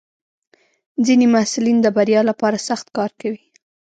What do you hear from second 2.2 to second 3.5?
لپاره سخت کار کوي.